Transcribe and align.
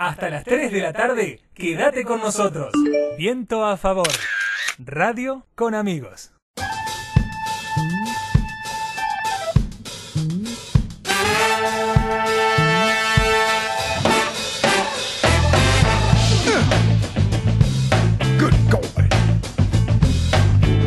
Hasta 0.00 0.30
las 0.30 0.44
3 0.44 0.72
de 0.72 0.80
la 0.80 0.94
tarde, 0.94 1.42
quédate 1.52 2.04
con 2.04 2.20
nosotros. 2.20 2.72
Viento 3.18 3.66
a 3.66 3.76
favor. 3.76 4.08
Radio 4.78 5.44
con 5.54 5.74
amigos. 5.74 6.32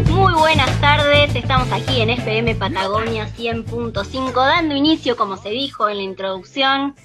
Muy 0.09 0.33
buenas 0.33 0.81
tardes, 0.81 1.35
estamos 1.35 1.71
aquí 1.71 2.01
en 2.01 2.09
FM 2.09 2.55
Patagonia 2.55 3.27
100.5 3.27 4.33
dando 4.33 4.75
inicio, 4.75 5.15
como 5.15 5.37
se 5.37 5.49
dijo 5.49 5.87
en 5.87 5.97
la 5.97 6.03
introducción, 6.03 6.95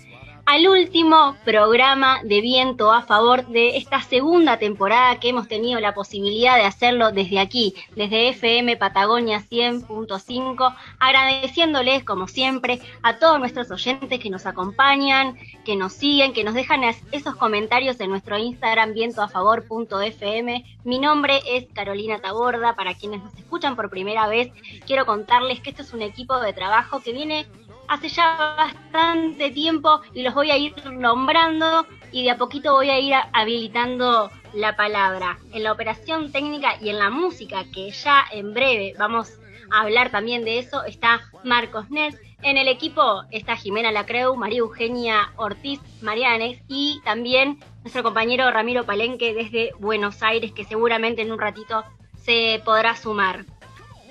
al 0.48 0.66
último 0.66 1.36
programa 1.44 2.20
de 2.24 2.40
viento 2.40 2.90
a 2.90 3.02
favor 3.02 3.46
de 3.48 3.76
esta 3.76 4.00
segunda 4.00 4.58
temporada 4.58 5.20
que 5.20 5.28
hemos 5.28 5.46
tenido 5.46 5.78
la 5.78 5.92
posibilidad 5.92 6.56
de 6.56 6.64
hacerlo 6.64 7.12
desde 7.12 7.38
aquí, 7.38 7.74
desde 7.94 8.30
FM 8.30 8.78
Patagonia 8.78 9.42
100.5, 9.42 10.74
agradeciéndoles 10.98 12.02
como 12.02 12.28
siempre 12.28 12.80
a 13.02 13.18
todos 13.18 13.38
nuestros 13.38 13.70
oyentes 13.70 14.20
que 14.20 14.30
nos 14.30 14.46
acompañan, 14.46 15.36
que 15.66 15.76
nos 15.76 15.92
siguen, 15.92 16.32
que 16.32 16.44
nos 16.44 16.54
dejan 16.54 16.82
esos 17.12 17.36
comentarios 17.36 18.00
en 18.00 18.08
nuestro 18.08 18.38
Instagram 18.38 18.94
vientoafavor.fm. 18.94 20.64
Mi 20.84 20.98
nombre 20.98 21.42
es 21.46 21.66
Carolina 21.74 22.20
Taborda, 22.20 22.74
para 22.74 22.94
quienes 22.94 23.22
nos 23.22 23.34
escuchan 23.34 23.76
por 23.76 23.90
primera 23.90 24.26
vez, 24.26 24.50
quiero 24.86 25.04
contarles 25.04 25.60
que 25.60 25.68
esto 25.68 25.82
es 25.82 25.92
un 25.92 26.00
equipo 26.00 26.40
de 26.40 26.54
trabajo 26.54 27.02
que 27.02 27.12
viene 27.12 27.46
hace 27.88 28.08
ya 28.08 28.54
bastante 28.56 29.50
tiempo 29.50 30.00
y 30.14 30.22
los 30.22 30.34
voy 30.34 30.50
a 30.50 30.56
ir 30.56 30.74
nombrando 30.92 31.86
y 32.12 32.24
de 32.24 32.30
a 32.30 32.38
poquito 32.38 32.74
voy 32.74 32.90
a 32.90 32.98
ir 32.98 33.14
habilitando 33.32 34.30
la 34.52 34.76
palabra. 34.76 35.38
En 35.52 35.64
la 35.64 35.72
operación 35.72 36.32
técnica 36.32 36.76
y 36.80 36.90
en 36.90 36.98
la 36.98 37.10
música, 37.10 37.64
que 37.72 37.90
ya 37.90 38.24
en 38.30 38.54
breve 38.54 38.94
vamos 38.98 39.38
a 39.70 39.82
hablar 39.82 40.10
también 40.10 40.44
de 40.44 40.58
eso, 40.58 40.84
está 40.84 41.20
Marcos 41.44 41.90
Ness. 41.90 42.16
En 42.42 42.56
el 42.56 42.68
equipo 42.68 43.22
está 43.30 43.56
Jimena 43.56 43.90
Lacreu, 43.90 44.36
María 44.36 44.60
Eugenia 44.60 45.32
Ortiz 45.36 45.80
Marianes 46.02 46.62
y 46.68 47.00
también 47.04 47.58
nuestro 47.82 48.02
compañero 48.02 48.50
Ramiro 48.50 48.84
Palenque 48.84 49.34
desde 49.34 49.72
Buenos 49.78 50.22
Aires, 50.22 50.52
que 50.52 50.64
seguramente 50.64 51.22
en 51.22 51.32
un 51.32 51.38
ratito 51.38 51.84
se 52.22 52.62
podrá 52.64 52.94
sumar. 52.96 53.44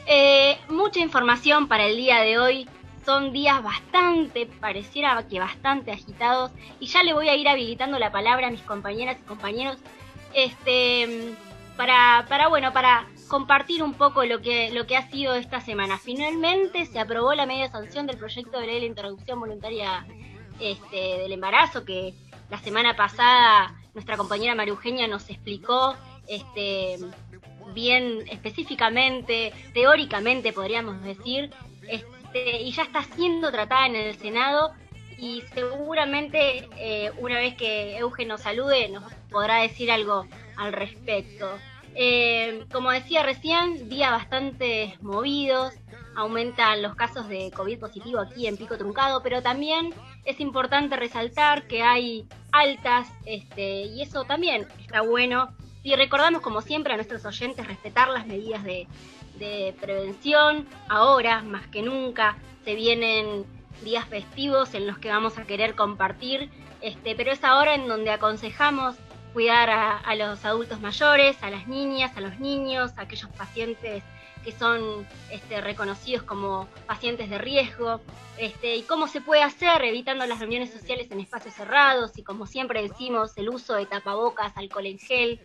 Eh, 0.08 0.58
mucha 0.70 1.00
información 1.00 1.68
para 1.68 1.86
el 1.86 1.98
día 1.98 2.22
de 2.22 2.40
hoy 2.40 2.68
son 3.08 3.32
días 3.32 3.64
bastante, 3.64 4.48
pareciera 4.60 5.26
que 5.30 5.40
bastante 5.40 5.94
agitados, 5.94 6.52
y 6.82 6.88
ya 6.88 7.04
le 7.04 7.14
voy 7.14 7.30
a 7.30 7.38
ir 7.38 7.48
habilitando 7.48 7.98
la 8.00 8.12
palabra 8.12 8.48
a 8.48 8.52
mis 8.52 8.64
compañeras 8.64 9.16
y 9.18 9.26
compañeros, 9.26 9.78
este, 10.34 11.34
para, 11.78 12.26
para 12.28 12.50
bueno, 12.50 12.74
para 12.74 13.08
compartir 13.30 13.82
un 13.82 13.94
poco 13.94 14.26
lo 14.26 14.42
que, 14.42 14.72
lo 14.72 14.86
que 14.88 14.98
ha 14.98 15.10
sido 15.10 15.36
esta 15.36 15.62
semana. 15.62 15.98
Finalmente 15.98 16.86
se 16.86 17.00
aprobó 17.00 17.34
la 17.34 17.46
media 17.46 17.72
sanción 17.72 18.08
del 18.08 18.18
proyecto 18.18 18.60
de 18.60 18.68
ley 18.68 18.82
de 18.82 18.88
interrupción 18.88 19.40
voluntaria 19.40 20.06
este, 20.60 21.20
del 21.20 21.32
embarazo, 21.32 21.86
que 21.86 22.14
la 22.50 22.58
semana 22.58 22.98
pasada 22.98 23.74
nuestra 23.94 24.18
compañera 24.18 24.54
María 24.54 24.74
Eugenia 24.74 25.08
nos 25.08 25.30
explicó 25.30 25.96
este, 26.28 26.98
bien 27.74 28.26
específicamente, 28.30 29.54
teóricamente 29.74 30.52
podríamos 30.52 31.02
decir, 31.04 31.52
este, 31.88 32.17
este, 32.28 32.62
y 32.62 32.72
ya 32.72 32.84
está 32.84 33.04
siendo 33.04 33.52
tratada 33.52 33.88
en 33.88 33.96
el 33.96 34.16
Senado 34.18 34.74
y 35.18 35.44
seguramente 35.54 36.70
eh, 36.78 37.12
una 37.18 37.36
vez 37.40 37.56
que 37.56 37.98
Eugen 37.98 38.28
nos 38.28 38.42
salude 38.42 38.90
nos 38.90 39.04
podrá 39.32 39.62
decir 39.62 39.92
algo 39.92 40.28
al 40.56 40.74
respecto. 40.74 41.50
Eh, 41.96 42.66
como 42.72 42.92
decía 42.92 43.24
recién, 43.24 43.90
días 43.90 44.12
bastante 44.12 44.98
movidos, 45.02 45.74
aumentan 46.16 46.82
los 46.82 46.96
casos 46.96 47.28
de 47.28 47.52
COVID 47.52 47.80
positivo 47.80 48.20
aquí 48.20 48.46
en 48.46 48.58
Pico 48.58 48.78
Truncado, 48.78 49.24
pero 49.24 49.42
también 49.42 49.94
es 50.26 50.40
importante 50.40 50.96
resaltar 50.96 51.68
que 51.68 51.82
hay 51.82 52.28
altas, 52.52 53.08
este, 53.26 53.84
y 53.84 54.02
eso 54.02 54.26
también 54.26 54.68
está 54.80 55.02
bueno. 55.02 55.50
Y 55.88 55.96
recordamos, 55.96 56.42
como 56.42 56.62
siempre, 56.62 56.92
a 56.92 56.98
nuestros 56.98 57.24
oyentes 57.24 57.66
respetar 57.66 58.10
las 58.10 58.28
medidas 58.28 58.62
de, 58.62 59.74
prevención. 59.80 60.68
Ahora, 60.90 61.42
más 61.44 61.66
que 61.68 61.82
nunca, 61.82 62.36
se 62.66 62.76
vienen 62.76 63.46
días 63.86 64.06
festivos 64.06 64.74
en 64.74 64.86
los 64.86 64.98
que 64.98 65.08
vamos 65.08 65.38
a 65.38 65.46
querer 65.46 65.76
compartir, 65.76 66.50
este, 66.82 67.16
pero 67.16 67.32
es 67.32 67.42
ahora 67.42 67.74
en 67.74 67.88
donde 67.88 68.12
aconsejamos 68.12 68.98
cuidar 69.32 69.70
a, 69.70 70.16
los 70.16 70.44
adultos 70.44 70.82
mayores, 70.82 71.42
a 71.42 71.50
las 71.50 71.70
niñas, 71.70 72.12
a 72.18 72.20
los 72.20 72.38
niños, 72.38 72.92
a 72.98 73.04
aquellos 73.04 73.30
pacientes 73.30 74.04
que 74.48 74.54
son 74.54 75.06
este, 75.30 75.60
reconocidos 75.60 76.24
como 76.24 76.70
pacientes 76.86 77.30
de 77.30 77.38
riesgo, 77.38 78.00
este, 78.38 78.78
y 78.78 78.84
cómo 78.84 79.10
se 79.10 79.20
puede 79.20 79.44
hacer 79.44 79.84
evitando 79.84 80.26
las 80.26 80.40
reuniones 80.40 80.72
sociales 80.72 81.12
en 81.12 81.20
espacios 81.20 81.54
cerrados 81.54 82.18
y 82.18 82.24
como 82.24 82.46
siempre 82.46 82.82
decimos, 82.82 83.34
el 83.36 83.50
uso 83.50 83.74
de 83.74 83.86
tapabocas, 83.86 84.56
alcohol 84.56 84.86
en 84.86 85.00
gel, 85.00 85.42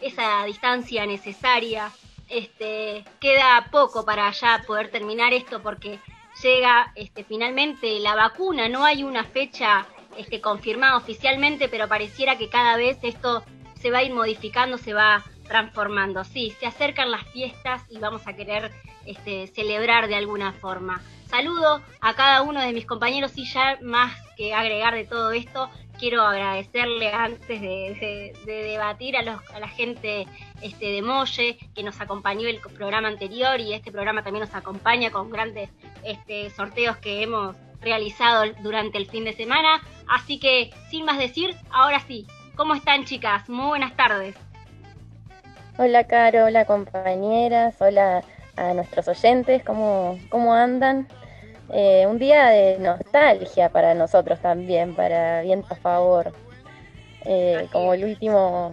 esa 0.00 0.42
distancia 0.46 1.06
necesaria, 1.06 1.92
este, 2.28 3.04
queda 3.20 3.68
poco 3.70 4.04
para 4.04 4.28
ya 4.32 4.64
poder 4.66 4.90
terminar 4.90 5.32
esto 5.32 5.62
porque 5.62 6.00
llega 6.42 6.90
este, 6.96 7.22
finalmente 7.22 8.00
la 8.00 8.16
vacuna, 8.16 8.68
no 8.68 8.82
hay 8.84 9.04
una 9.04 9.22
fecha 9.22 9.86
este, 10.16 10.40
confirmada 10.40 10.96
oficialmente, 10.96 11.68
pero 11.68 11.86
pareciera 11.86 12.36
que 12.36 12.48
cada 12.48 12.76
vez 12.76 12.98
esto 13.02 13.44
se 13.80 13.92
va 13.92 13.98
a 13.98 14.02
ir 14.02 14.12
modificando, 14.12 14.76
se 14.76 14.92
va 14.92 15.22
transformando. 15.50 16.22
Sí, 16.22 16.54
se 16.60 16.66
acercan 16.66 17.10
las 17.10 17.24
fiestas 17.24 17.82
y 17.90 17.98
vamos 17.98 18.26
a 18.26 18.34
querer 18.34 18.70
este, 19.04 19.48
celebrar 19.48 20.06
de 20.06 20.14
alguna 20.14 20.52
forma. 20.52 21.02
Saludo 21.28 21.82
a 22.00 22.14
cada 22.14 22.42
uno 22.42 22.60
de 22.60 22.72
mis 22.72 22.86
compañeros 22.86 23.32
y 23.34 23.44
ya 23.44 23.78
más 23.82 24.12
que 24.36 24.54
agregar 24.54 24.94
de 24.94 25.04
todo 25.04 25.32
esto, 25.32 25.68
quiero 25.98 26.22
agradecerle 26.22 27.12
antes 27.12 27.60
de, 27.60 28.32
debatir 28.46 29.16
a, 29.16 29.22
los, 29.22 29.40
a 29.50 29.60
la 29.60 29.68
gente 29.68 30.26
este, 30.62 30.86
de 30.86 31.02
Molle 31.02 31.58
que 31.74 31.82
nos 31.82 32.00
acompañó 32.00 32.48
el 32.48 32.60
programa 32.60 33.08
anterior 33.08 33.60
y 33.60 33.74
este 33.74 33.90
programa 33.90 34.22
también 34.22 34.44
nos 34.44 34.54
acompaña 34.54 35.10
con 35.10 35.30
grandes 35.30 35.70
este, 36.04 36.50
sorteos 36.50 36.96
que 36.98 37.22
hemos 37.22 37.56
realizado 37.80 38.44
durante 38.62 38.98
el 38.98 39.10
fin 39.10 39.24
de 39.24 39.32
semana. 39.32 39.80
Así 40.08 40.38
que, 40.38 40.70
sin 40.90 41.04
más 41.04 41.18
decir, 41.18 41.56
ahora 41.70 42.00
sí, 42.00 42.26
¿cómo 42.56 42.74
están 42.74 43.04
chicas? 43.04 43.48
Muy 43.48 43.66
buenas 43.66 43.96
tardes. 43.96 44.36
Hola 45.82 46.04
Caro, 46.04 46.44
hola 46.44 46.66
compañeras, 46.66 47.74
hola 47.80 48.22
a 48.54 48.74
nuestros 48.74 49.08
oyentes, 49.08 49.64
¿cómo, 49.64 50.18
cómo 50.28 50.52
andan? 50.52 51.08
Eh, 51.72 52.04
un 52.06 52.18
día 52.18 52.48
de 52.48 52.78
nostalgia 52.78 53.70
para 53.70 53.94
nosotros 53.94 54.38
también, 54.40 54.94
para 54.94 55.40
Viento 55.40 55.72
a 55.72 55.76
Favor. 55.76 56.34
Eh, 57.24 57.66
como 57.72 57.94
el 57.94 58.04
último, 58.04 58.72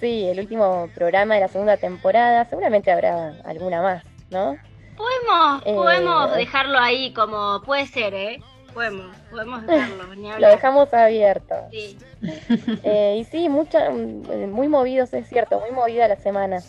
sí, 0.00 0.26
el 0.26 0.40
último 0.40 0.90
programa 0.96 1.36
de 1.36 1.42
la 1.42 1.48
segunda 1.48 1.76
temporada, 1.76 2.44
seguramente 2.46 2.90
habrá 2.90 3.34
alguna 3.44 3.80
más, 3.80 4.04
¿no? 4.30 4.56
Podemos, 4.96 5.62
eh, 5.64 5.74
podemos 5.76 6.34
dejarlo 6.34 6.80
ahí 6.80 7.12
como 7.12 7.62
puede 7.62 7.86
ser, 7.86 8.14
¿eh? 8.14 8.40
Podemos, 8.78 9.06
podemos 9.28 9.62
dejarlo. 9.66 10.38
Lo 10.38 10.48
dejamos 10.50 10.94
abierto. 10.94 11.54
Sí. 11.72 11.98
y 13.18 13.24
sí, 13.24 13.48
mucha, 13.48 13.90
muy 13.90 14.68
movidos, 14.68 15.12
es 15.14 15.28
cierto, 15.28 15.58
muy 15.58 15.72
movida 15.72 16.06
la 16.06 16.14
semana. 16.14 16.60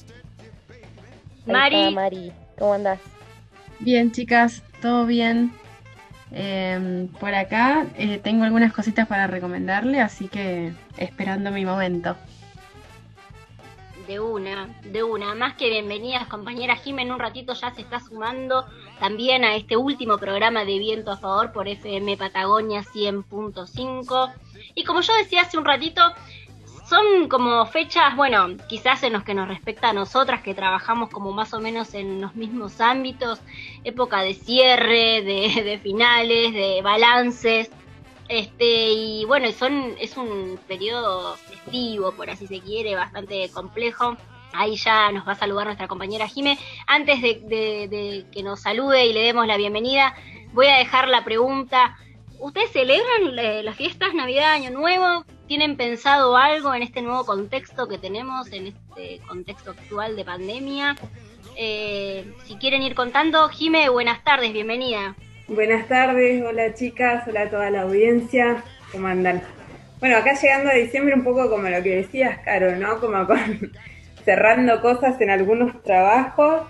Mari. 1.45 1.93
Mari, 1.93 2.31
¿cómo 2.57 2.73
andás? 2.73 2.99
Bien, 3.77 4.11
chicas, 4.11 4.63
todo 4.81 5.05
bien. 5.05 5.51
Em, 6.31 7.09
por 7.09 7.35
acá 7.35 7.85
eh, 7.95 8.17
tengo 8.17 8.43
algunas 8.43 8.73
cositas 8.73 9.07
para 9.07 9.27
recomendarle, 9.27 10.01
así 10.01 10.29
que 10.29 10.73
esperando 10.97 11.51
mi 11.51 11.63
momento. 11.63 12.15
De 14.07 14.19
una, 14.19 14.67
de 14.83 15.03
una. 15.03 15.35
Más 15.35 15.53
que 15.53 15.69
bienvenidas, 15.69 16.25
compañera 16.25 16.75
Jimena. 16.75 17.09
En 17.09 17.13
un 17.13 17.19
ratito 17.19 17.53
ya 17.53 17.69
se 17.69 17.81
está 17.81 17.99
sumando 17.99 18.65
también 18.99 19.43
a 19.43 19.55
este 19.55 19.77
último 19.77 20.17
programa 20.17 20.65
de 20.65 20.77
Viento 20.77 21.11
a 21.11 21.17
Favor 21.17 21.51
por 21.51 21.67
FM 21.67 22.17
Patagonia 22.17 22.81
100.5. 22.81 24.33
Y 24.75 24.83
como 24.83 25.01
yo 25.01 25.13
decía 25.15 25.41
hace 25.41 25.57
un 25.57 25.65
ratito, 25.65 26.01
son 26.89 27.29
como 27.29 27.65
fechas, 27.67 28.15
bueno, 28.15 28.57
quizás 28.67 29.03
en 29.03 29.13
los 29.13 29.23
que 29.23 29.35
nos 29.35 29.47
respecta 29.47 29.89
a 29.89 29.93
nosotras, 29.93 30.41
que 30.41 30.55
trabajamos 30.55 31.09
como 31.09 31.31
más 31.31 31.53
o 31.53 31.59
menos 31.59 31.93
en 31.93 32.19
los 32.19 32.35
mismos 32.35 32.81
ámbitos, 32.81 33.39
época 33.83 34.21
de 34.21 34.33
cierre, 34.33 35.21
de, 35.21 35.79
finales, 35.83 36.51
de 36.51 36.81
balances, 36.81 37.69
este, 38.27 38.91
y 38.91 39.25
bueno, 39.25 39.51
son, 39.51 39.95
es 39.99 40.17
un 40.17 40.59
periodo 40.67 41.35
festivo, 41.35 42.11
por 42.11 42.29
así 42.29 42.47
se 42.47 42.59
quiere, 42.59 42.95
bastante 42.95 43.49
complejo. 43.49 44.17
Ahí 44.53 44.75
ya 44.77 45.11
nos 45.11 45.27
va 45.27 45.33
a 45.33 45.35
saludar 45.35 45.65
nuestra 45.65 45.87
compañera 45.87 46.27
Jime. 46.27 46.57
Antes 46.87 47.21
de, 47.21 48.25
que 48.31 48.43
nos 48.43 48.61
salude 48.61 49.05
y 49.05 49.13
le 49.13 49.21
demos 49.21 49.47
la 49.47 49.57
bienvenida, 49.57 50.15
voy 50.53 50.67
a 50.67 50.77
dejar 50.77 51.07
la 51.07 51.23
pregunta. 51.23 51.97
¿Ustedes 52.39 52.71
celebran 52.71 53.37
eh, 53.37 53.63
las 53.63 53.75
fiestas, 53.75 54.13
Navidad, 54.13 54.53
Año 54.53 54.71
Nuevo? 54.71 55.25
¿Tienen 55.47 55.75
pensado 55.77 56.37
algo 56.37 56.73
en 56.73 56.83
este 56.83 57.01
nuevo 57.01 57.25
contexto 57.25 57.87
que 57.87 57.97
tenemos, 57.97 58.51
en 58.51 58.67
este 58.67 59.19
contexto 59.27 59.71
actual 59.71 60.15
de 60.15 60.23
pandemia? 60.23 60.95
Eh, 61.57 62.25
si 62.45 62.55
quieren 62.55 62.81
ir 62.81 62.95
contando, 62.95 63.49
Jime, 63.49 63.89
buenas 63.89 64.23
tardes, 64.23 64.53
bienvenida. 64.53 65.15
Buenas 65.47 65.87
tardes, 65.87 66.43
hola 66.43 66.73
chicas, 66.75 67.27
hola 67.27 67.41
a 67.41 67.49
toda 67.49 67.69
la 67.71 67.81
audiencia, 67.81 68.63
¿cómo 68.91 69.07
andan? 69.07 69.41
Bueno, 69.99 70.15
acá 70.17 70.33
llegando 70.33 70.69
a 70.69 70.75
diciembre 70.75 71.13
un 71.15 71.23
poco 71.23 71.49
como 71.49 71.67
lo 71.67 71.83
que 71.83 71.97
decías, 71.97 72.39
Caro, 72.45 72.75
¿no? 72.77 72.99
Como 72.99 73.25
con 73.27 73.71
cerrando 74.23 74.81
cosas 74.81 75.19
en 75.21 75.29
algunos 75.29 75.81
trabajos 75.83 76.63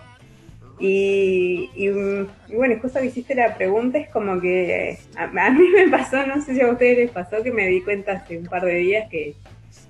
y, 0.80 1.69
y, 1.75 1.90
bueno, 2.56 2.75
justo 2.81 3.00
que 3.00 3.07
hiciste 3.07 3.36
la 3.36 3.56
pregunta 3.56 3.98
es 3.98 4.07
como 4.10 4.40
que 4.40 4.98
a, 5.18 5.28
mí 5.28 5.68
me 5.75 5.90
pasó, 5.90 6.25
no 6.25 6.42
sé 6.42 6.56
si 6.56 6.62
a 6.62 6.72
ustedes 6.72 6.98
les 6.98 7.12
pasó, 7.12 7.44
que 7.44 7.51
me 7.51 7.68
di 7.68 7.81
cuenta 7.81 8.13
hace 8.13 8.38
un 8.38 8.46
par 8.46 8.63
de 8.63 8.75
días 8.75 9.10
que 9.10 9.36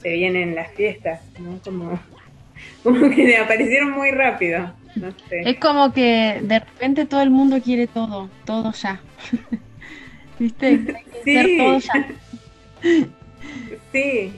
se 0.02 0.10
vienen 0.14 0.56
las 0.56 0.72
fiestas, 0.72 1.22
¿no? 1.40 1.60
Como, 1.64 2.00
como 2.84 3.10
que 3.10 3.24
me 3.24 3.38
aparecieron 3.38 3.92
muy 3.92 4.10
rápido, 4.10 4.74
no 4.96 5.12
sé. 5.30 5.42
Es 5.46 5.60
como 5.60 5.94
que 5.94 6.40
de 6.42 6.60
repente 6.60 7.06
todo 7.06 7.22
el 7.22 7.30
mundo 7.30 7.62
quiere 7.62 7.86
todo, 7.86 8.30
todo 8.46 8.72
ya. 8.72 9.00
¿Viste? 10.40 11.04
Sí. 11.24 11.58
Todo 11.58 11.80
ya. 11.80 12.08
Sí, 13.92 14.34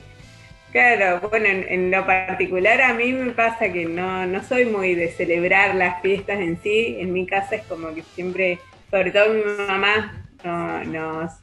Claro, 0.71 1.19
bueno, 1.29 1.47
en, 1.47 1.91
lo 1.91 2.05
particular 2.05 2.81
a 2.81 2.93
mí 2.93 3.11
me 3.11 3.31
pasa 3.31 3.73
que 3.73 3.85
no, 3.85 4.25
no 4.25 4.41
soy 4.41 4.65
muy 4.65 4.95
de 4.95 5.09
celebrar 5.09 5.75
las 5.75 6.01
fiestas 6.01 6.39
en 6.39 6.61
sí. 6.61 6.95
En 6.99 7.11
mi 7.11 7.25
casa 7.25 7.57
es 7.57 7.63
como 7.63 7.93
que 7.93 8.03
siempre, 8.03 8.57
sobre 8.89 9.11
todo 9.11 9.33
mi 9.33 9.43
mamá, 9.67 10.25
nos, 10.85 11.33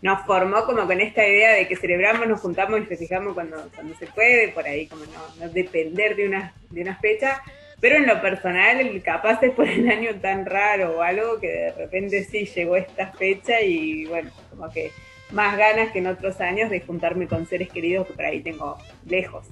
nos 0.00 0.24
formó 0.24 0.64
como 0.64 0.86
con 0.86 0.98
esta 0.98 1.26
idea 1.26 1.52
de 1.52 1.68
que 1.68 1.76
celebramos, 1.76 2.26
nos 2.26 2.40
juntamos 2.40 2.80
y 2.80 2.86
festejamos 2.86 3.34
cuando, 3.34 3.68
cuando 3.74 3.94
se 3.96 4.06
puede, 4.06 4.48
por 4.48 4.64
ahí 4.64 4.86
como 4.86 5.04
no, 5.04 5.44
no 5.44 5.52
depender 5.52 6.16
de 6.16 6.28
una, 6.28 6.54
de 6.70 6.80
una 6.80 6.96
fecha. 6.96 7.42
Pero 7.80 7.96
en 7.96 8.06
lo 8.06 8.20
personal, 8.22 9.02
capaz 9.02 9.42
es 9.42 9.52
por 9.52 9.68
el 9.68 9.90
año 9.90 10.14
tan 10.22 10.46
raro 10.46 10.98
o 10.98 11.02
algo 11.02 11.38
que 11.38 11.48
de 11.48 11.72
repente 11.72 12.24
sí 12.24 12.46
llegó 12.46 12.76
esta 12.76 13.12
fecha 13.12 13.60
y 13.60 14.06
bueno, 14.06 14.30
como 14.48 14.70
que 14.70 14.90
más 15.32 15.56
ganas 15.56 15.90
que 15.90 15.98
en 15.98 16.06
otros 16.06 16.40
años 16.40 16.70
de 16.70 16.80
juntarme 16.80 17.26
con 17.26 17.46
seres 17.46 17.70
queridos 17.70 18.06
que 18.06 18.14
por 18.14 18.24
ahí 18.24 18.40
tengo 18.40 18.76
lejos. 19.06 19.46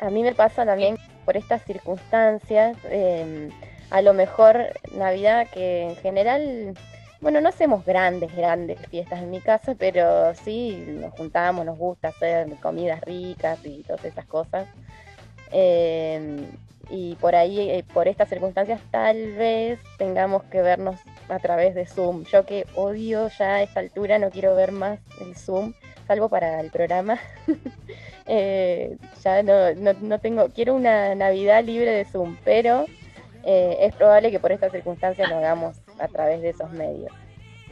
A 0.00 0.10
mí 0.10 0.22
me 0.22 0.34
pasa 0.34 0.64
también 0.64 0.96
por 1.24 1.36
estas 1.36 1.62
circunstancias, 1.64 2.76
em, 2.84 3.50
a 3.90 4.02
lo 4.02 4.14
mejor 4.14 4.56
Navidad 4.94 5.48
que 5.52 5.82
en 5.82 5.96
general, 5.96 6.74
bueno, 7.20 7.40
no 7.40 7.48
hacemos 7.48 7.84
grandes, 7.84 8.34
grandes 8.36 8.78
fiestas 8.88 9.20
en 9.20 9.30
mi 9.30 9.40
casa, 9.40 9.74
pero 9.76 10.34
sí 10.34 10.84
nos 10.86 11.12
juntamos, 11.14 11.66
nos 11.66 11.76
gusta 11.76 12.08
hacer 12.08 12.48
comidas 12.62 13.00
ricas 13.00 13.58
y 13.64 13.82
todas 13.82 14.04
esas 14.04 14.26
cosas. 14.26 14.68
Eh, 15.50 16.46
y 16.90 17.16
por 17.16 17.34
ahí, 17.34 17.70
eh, 17.70 17.84
por 17.92 18.08
estas 18.08 18.28
circunstancias, 18.28 18.80
tal 18.90 19.32
vez 19.32 19.78
tengamos 19.98 20.44
que 20.44 20.62
vernos 20.62 20.96
a 21.28 21.38
través 21.38 21.74
de 21.74 21.86
Zoom. 21.86 22.24
Yo 22.24 22.44
que 22.44 22.66
odio 22.74 23.28
ya 23.38 23.56
a 23.56 23.62
esta 23.62 23.80
altura, 23.80 24.18
no 24.18 24.30
quiero 24.30 24.54
ver 24.54 24.72
más 24.72 24.98
el 25.20 25.36
Zoom, 25.36 25.74
salvo 26.06 26.28
para 26.28 26.60
el 26.60 26.70
programa. 26.70 27.18
Eh, 28.30 28.98
ya 29.24 29.42
no, 29.42 29.72
no, 29.94 30.18
tengo, 30.18 30.50
quiero 30.50 30.74
una 30.74 31.14
Navidad 31.14 31.64
libre 31.64 31.92
de 31.92 32.04
Zoom, 32.04 32.36
pero 32.44 32.84
eh, 33.42 33.78
es 33.80 33.94
probable 33.94 34.30
que 34.30 34.38
por 34.38 34.52
estas 34.52 34.70
circunstancias 34.70 35.30
lo 35.30 35.38
hagamos 35.38 35.78
a 35.98 36.08
través 36.08 36.42
de 36.42 36.50
esos 36.50 36.70
medios. 36.72 37.10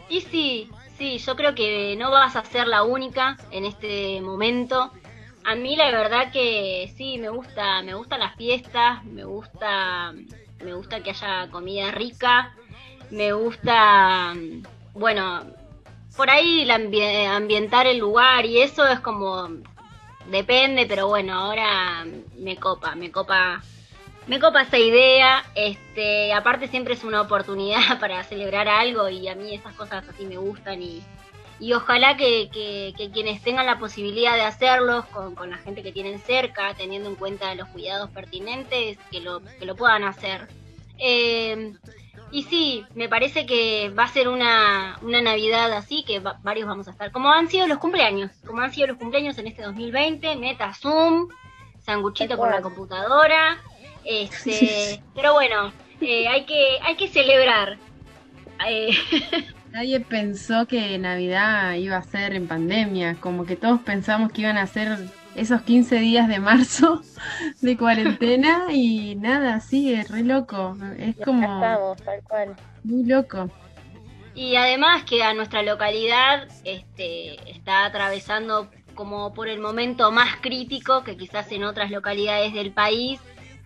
Y 0.08 0.22
sí, 0.22 0.70
sí, 0.96 1.18
yo 1.18 1.36
creo 1.36 1.54
que 1.54 1.94
no 1.98 2.10
vas 2.10 2.36
a 2.36 2.44
ser 2.46 2.68
la 2.68 2.84
única 2.84 3.36
en 3.50 3.66
este 3.66 4.18
momento 4.22 4.90
a 5.46 5.54
mí 5.54 5.76
la 5.76 5.92
verdad 5.92 6.32
que 6.32 6.92
sí, 6.96 7.18
me 7.18 7.28
gusta, 7.28 7.80
me 7.82 7.94
gustan 7.94 8.18
las 8.18 8.34
fiestas, 8.34 9.04
me 9.04 9.24
gusta, 9.24 10.12
me 10.64 10.74
gusta 10.74 11.04
que 11.04 11.10
haya 11.10 11.48
comida 11.52 11.92
rica, 11.92 12.52
me 13.10 13.32
gusta, 13.32 14.34
bueno, 14.94 15.44
por 16.16 16.30
ahí 16.30 16.68
ambientar 16.70 17.86
el 17.86 17.98
lugar 17.98 18.46
y 18.46 18.60
eso 18.60 18.86
es 18.86 19.00
como, 19.00 19.48
depende, 20.30 20.86
pero 20.86 21.08
bueno, 21.08 21.34
ahora 21.34 22.06
me 22.38 22.56
copa, 22.56 22.94
me 22.94 23.10
copa, 23.10 23.62
me 24.26 24.40
copa 24.40 24.62
esa 24.62 24.78
idea, 24.78 25.44
este, 25.54 26.32
aparte 26.32 26.68
siempre 26.68 26.94
es 26.94 27.04
una 27.04 27.20
oportunidad 27.20 27.98
para 28.00 28.24
celebrar 28.24 28.68
algo 28.68 29.08
y 29.08 29.28
a 29.28 29.34
mí 29.34 29.54
esas 29.54 29.74
cosas 29.74 30.08
así 30.08 30.24
me 30.24 30.36
gustan 30.36 30.82
y 30.82 31.02
y 31.58 31.72
ojalá 31.72 32.16
que, 32.16 32.50
quienes 33.12 33.42
tengan 33.42 33.66
la 33.66 33.78
posibilidad 33.78 34.34
de 34.34 34.42
hacerlos 34.42 35.06
con, 35.06 35.50
la 35.50 35.56
gente 35.58 35.82
que 35.82 35.92
tienen 35.92 36.18
cerca, 36.18 36.74
teniendo 36.74 37.08
en 37.08 37.16
cuenta 37.16 37.54
los 37.54 37.68
cuidados 37.68 38.10
pertinentes, 38.10 38.98
que 39.10 39.20
lo, 39.20 39.40
que 39.58 39.64
lo 39.64 39.74
puedan 39.74 40.04
hacer. 40.04 40.48
Eh, 40.98 41.72
y 42.30 42.42
sí, 42.44 42.84
me 42.94 43.08
parece 43.08 43.46
que 43.46 43.90
va 43.90 44.04
a 44.04 44.08
ser 44.08 44.28
una, 44.28 44.98
una 45.02 45.22
Navidad 45.22 45.72
así, 45.72 46.04
que 46.04 46.20
varios 46.42 46.66
vamos 46.66 46.88
a 46.88 46.90
estar, 46.90 47.12
como 47.12 47.30
han 47.32 47.48
sido 47.48 47.66
los 47.66 47.78
cumpleaños, 47.78 48.30
como 48.44 48.60
han 48.60 48.72
sido 48.72 48.88
los 48.88 48.98
cumpleaños 48.98 49.38
en 49.38 49.46
este 49.46 49.62
2020, 49.62 50.36
meta 50.36 50.74
Zoom, 50.74 51.28
sanguchito 51.80 52.36
por 52.36 52.50
la 52.50 52.62
computadora, 52.62 53.58
este, 54.04 55.02
pero 55.14 55.34
bueno, 55.34 55.72
eh, 56.00 56.28
hay, 56.28 56.44
que, 56.44 56.78
hay 56.82 56.96
que 56.96 57.08
celebrar. 57.08 57.78
Eh, 58.66 58.90
Nadie 59.72 60.00
pensó 60.00 60.66
que 60.66 60.96
Navidad 60.98 61.74
iba 61.74 61.96
a 61.96 62.02
ser 62.02 62.34
en 62.34 62.48
pandemia, 62.48 63.16
como 63.20 63.44
que 63.44 63.56
todos 63.56 63.80
pensamos 63.80 64.32
que 64.32 64.42
iban 64.42 64.58
a 64.58 64.66
ser 64.66 64.98
esos 65.36 65.62
15 65.62 65.96
días 65.96 66.28
de 66.28 66.40
marzo 66.40 67.02
de 67.60 67.76
cuarentena 67.76 68.64
y 68.70 69.14
nada, 69.16 69.60
sigue 69.60 70.04
re 70.04 70.22
loco. 70.22 70.76
Es 70.98 71.16
como. 71.16 71.42
Estamos, 71.42 72.02
tal 72.02 72.22
cual. 72.22 72.56
Muy 72.82 73.04
loco. 73.04 73.50
Y 74.34 74.56
además 74.56 75.04
que 75.04 75.22
a 75.22 75.32
nuestra 75.32 75.62
localidad 75.62 76.48
este, 76.64 77.50
está 77.50 77.86
atravesando 77.86 78.68
como 78.94 79.32
por 79.32 79.48
el 79.48 79.60
momento 79.60 80.10
más 80.10 80.36
crítico 80.40 81.04
que 81.04 81.16
quizás 81.16 81.50
en 81.52 81.64
otras 81.64 81.90
localidades 81.90 82.52
del 82.52 82.72
país 82.72 83.20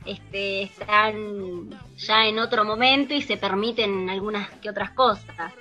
este, 0.05 0.63
están 0.63 1.71
ya 1.97 2.27
en 2.27 2.39
otro 2.39 2.65
momento 2.65 3.15
y 3.15 3.23
se 3.23 3.37
permiten 3.37 4.09
algunas 4.11 4.49
que 4.61 4.71
otras 4.71 4.91
cosas. 4.91 5.53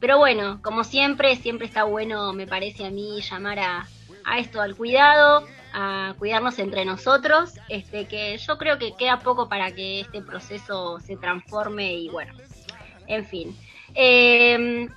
Pero 0.00 0.18
bueno, 0.18 0.60
como 0.62 0.84
siempre, 0.84 1.36
siempre 1.36 1.66
está 1.66 1.84
bueno, 1.84 2.32
me 2.32 2.46
parece 2.46 2.86
a 2.86 2.90
mí, 2.90 3.20
llamar 3.20 3.58
a, 3.58 3.88
esto, 4.38 4.60
al 4.60 4.76
cuidado, 4.76 5.46
a 5.72 6.14
cuidarnos 6.18 6.58
entre 6.58 6.84
nosotros, 6.84 7.54
este, 7.68 8.06
que 8.06 8.36
yo 8.38 8.58
creo 8.58 8.78
que 8.78 8.94
queda 8.96 9.18
poco 9.20 9.48
para 9.48 9.72
que 9.72 10.00
este 10.00 10.22
proceso 10.22 11.00
se 11.00 11.16
transforme 11.16 11.94
y 11.94 12.08
bueno, 12.08 12.34
en 13.06 13.26
fin. 13.26 13.56
Em, 13.94 14.88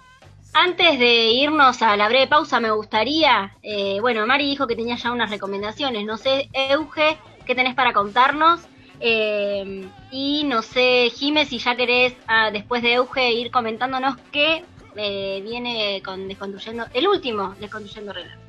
antes 0.54 1.00
de 1.00 1.32
irnos 1.32 1.82
a 1.82 1.96
la 1.96 2.10
breve 2.10 2.28
pausa, 2.28 2.60
me 2.60 2.72
gustaría, 2.72 3.56
eh, 3.64 4.00
bueno, 4.02 4.26
Mari 4.28 4.46
dijo 4.46 4.68
que 4.68 4.76
tenía 4.76 4.96
ya 4.96 5.12
unas 5.12 5.30
recomendaciones, 5.30 6.06
no 6.06 6.18
sé, 6.18 6.50
Euge, 6.54 7.18
¿qué 7.46 7.56
tenés 7.56 7.74
para 7.74 7.94
contarnos? 7.94 8.62
Em, 9.00 9.90
y 10.12 10.44
no 10.44 10.62
sé, 10.62 11.10
Jime, 11.16 11.46
si 11.46 11.58
ya 11.58 11.76
querés, 11.76 12.14
ah, 12.28 12.52
después 12.52 12.84
de 12.84 12.94
Euge, 12.94 13.32
ir 13.32 13.50
comentándonos 13.50 14.18
qué 14.32 14.64
eh, 14.96 15.42
viene 15.44 16.02
con 16.04 16.28
Desconstruyendo, 16.28 16.86
el 16.94 17.08
último 17.08 17.56
Desconstruyendo 17.60 18.14
Relatos. 18.14 18.41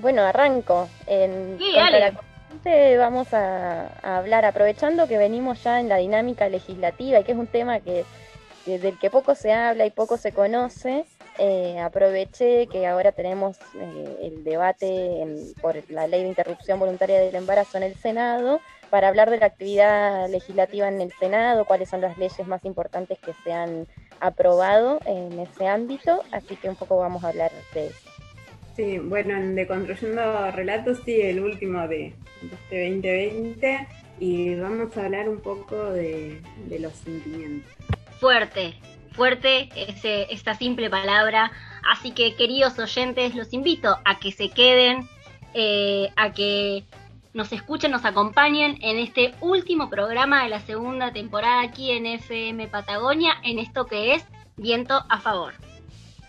Bueno, 0.00 0.22
arranco. 0.22 0.88
En 1.06 1.58
sí, 1.58 2.96
vamos 2.96 3.32
a, 3.34 3.88
hablar, 4.02 4.44
aprovechando 4.44 5.06
que 5.06 5.18
venimos 5.18 5.62
ya 5.62 5.80
en 5.80 5.88
la 5.88 5.96
dinámica 5.96 6.48
legislativa 6.48 7.20
y 7.20 7.24
que 7.24 7.32
es 7.32 7.38
un 7.38 7.46
tema 7.46 7.80
que, 7.80 8.04
del 8.64 8.98
que 8.98 9.10
poco 9.10 9.34
se 9.34 9.52
habla 9.52 9.84
y 9.84 9.90
poco 9.90 10.16
se 10.16 10.32
conoce, 10.32 11.04
eh, 11.38 11.78
aproveché 11.80 12.66
que 12.66 12.86
ahora 12.86 13.12
tenemos 13.12 13.58
eh, 13.74 14.16
el 14.22 14.44
debate 14.44 15.54
por 15.60 15.76
la 15.90 16.06
ley 16.06 16.22
de 16.22 16.28
interrupción 16.28 16.78
voluntaria 16.78 17.20
del 17.20 17.34
embarazo 17.34 17.76
en 17.76 17.84
el 17.84 17.94
Senado 17.94 18.60
para 18.88 19.08
hablar 19.08 19.30
de 19.30 19.38
la 19.38 19.46
actividad 19.46 20.28
legislativa 20.28 20.88
en 20.88 21.00
el 21.00 21.12
Senado, 21.12 21.64
cuáles 21.64 21.90
son 21.90 22.00
las 22.00 22.16
leyes 22.18 22.46
más 22.46 22.64
importantes 22.64 23.18
que 23.18 23.32
se 23.44 23.52
han 23.52 23.86
aprobado 24.18 24.98
en 25.04 25.38
ese 25.38 25.66
ámbito, 25.66 26.22
así 26.32 26.56
que 26.56 26.68
un 26.68 26.76
poco 26.76 26.96
vamos 26.96 27.22
a 27.22 27.28
hablar 27.28 27.52
de 27.74 27.86
eso. 27.86 28.19
Sí, 28.80 28.98
bueno, 28.98 29.36
en 29.36 29.54
Deconstruyendo 29.56 30.50
Relatos, 30.52 31.00
sí, 31.04 31.20
el 31.20 31.40
último 31.40 31.86
de, 31.86 32.14
este 32.42 32.88
2020, 32.88 33.86
y 34.20 34.54
vamos 34.54 34.96
a 34.96 35.04
hablar 35.04 35.28
un 35.28 35.38
poco 35.38 35.76
de, 35.90 36.40
los 36.80 36.94
sentimientos. 36.94 37.70
Fuerte, 38.18 38.72
fuerte 39.12 39.68
ese, 39.76 40.32
esta 40.32 40.54
simple 40.54 40.88
palabra, 40.88 41.52
así 41.92 42.12
que 42.12 42.34
queridos 42.36 42.78
oyentes, 42.78 43.34
los 43.34 43.52
invito 43.52 43.98
a 44.02 44.18
que 44.18 44.32
se 44.32 44.48
queden, 44.48 45.06
eh, 45.52 46.08
a 46.16 46.32
que 46.32 46.84
nos 47.34 47.52
escuchen, 47.52 47.90
nos 47.90 48.06
acompañen 48.06 48.78
en 48.80 48.96
este 48.96 49.34
último 49.42 49.90
programa 49.90 50.44
de 50.44 50.48
la 50.48 50.60
segunda 50.60 51.12
temporada 51.12 51.60
aquí 51.60 51.90
en 51.90 52.06
FM 52.06 52.66
Patagonia, 52.68 53.34
en 53.42 53.58
esto 53.58 53.84
que 53.84 54.14
es 54.14 54.24
Viento 54.56 55.04
a 55.10 55.20
Favor. 55.20 55.52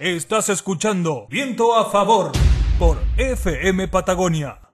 Estás 0.02 0.50
escuchando 0.50 1.28
Viento 1.30 1.76
a 1.76 1.92
Favor 1.92 2.32
por 2.80 2.98
FM 3.20 3.88
Patagonia. 3.88 4.71